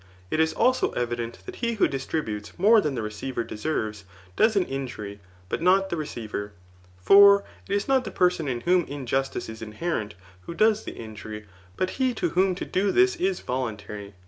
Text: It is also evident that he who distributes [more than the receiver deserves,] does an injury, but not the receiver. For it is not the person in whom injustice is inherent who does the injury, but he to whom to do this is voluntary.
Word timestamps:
It 0.31 0.39
is 0.39 0.53
also 0.53 0.93
evident 0.93 1.45
that 1.45 1.57
he 1.57 1.73
who 1.73 1.87
distributes 1.87 2.57
[more 2.57 2.81
than 2.81 2.95
the 2.95 3.03
receiver 3.03 3.43
deserves,] 3.43 4.03
does 4.35 4.55
an 4.55 4.65
injury, 4.65 5.19
but 5.47 5.61
not 5.61 5.91
the 5.91 5.95
receiver. 5.95 6.53
For 6.97 7.43
it 7.69 7.75
is 7.75 7.87
not 7.87 8.03
the 8.03 8.09
person 8.09 8.47
in 8.47 8.61
whom 8.61 8.85
injustice 8.85 9.47
is 9.47 9.61
inherent 9.61 10.15
who 10.47 10.55
does 10.55 10.85
the 10.85 10.93
injury, 10.95 11.45
but 11.77 11.91
he 12.01 12.15
to 12.15 12.29
whom 12.29 12.55
to 12.55 12.65
do 12.65 12.91
this 12.91 13.15
is 13.17 13.41
voluntary. 13.41 14.15